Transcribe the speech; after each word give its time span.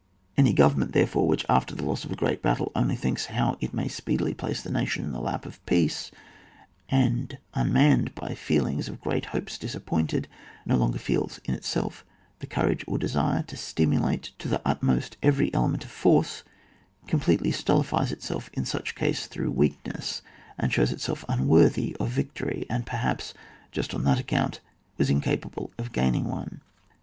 Any 0.35 0.51
government, 0.53 0.93
therefore, 0.93 1.27
which, 1.27 1.45
after 1.47 1.75
the 1.75 1.85
loss 1.85 2.03
of 2.05 2.11
a 2.11 2.15
great 2.15 2.41
battle, 2.41 2.71
only 2.75 2.95
thinks 2.95 3.27
how 3.27 3.55
it 3.61 3.71
may 3.71 3.87
speedily 3.87 4.33
place 4.33 4.59
the 4.63 4.71
nation 4.71 5.05
in 5.05 5.11
the 5.11 5.21
lap 5.21 5.45
of 5.45 5.63
peace, 5.67 6.09
and 6.89 7.37
unmanned 7.53 8.15
by 8.15 8.29
the 8.29 8.35
feeling 8.35 8.79
of 8.79 8.99
great 8.99 9.25
hopes 9.25 9.59
disappointed, 9.59 10.27
no 10.65 10.75
longer 10.75 10.97
feels 10.97 11.39
in 11.45 11.53
itself 11.53 12.03
the 12.39 12.47
courage 12.47 12.83
or 12.87 12.97
the 12.97 13.01
desire 13.03 13.43
to 13.43 13.55
stimiilate 13.55 14.31
to 14.39 14.47
the 14.47 14.59
utmost 14.65 15.17
every 15.21 15.53
element 15.53 15.85
of 15.85 15.91
force, 15.91 16.41
completely 17.05 17.51
stulti 17.51 17.85
fies 17.85 18.11
itself 18.11 18.49
in 18.53 18.65
such 18.65 18.95
case 18.95 19.27
through 19.27 19.51
weakness, 19.51 20.23
and 20.57 20.73
shows 20.73 20.91
itself 20.91 21.23
unworthy 21.29 21.95
of 21.99 22.09
victory, 22.09 22.65
and, 22.71 22.87
perhaps, 22.87 23.35
just 23.71 23.93
on 23.93 24.03
that 24.03 24.19
account, 24.19 24.61
was 24.97 25.11
incapable 25.11 25.69
of 25.77 25.91
gaining 25.91 26.23
one. 26.25 26.61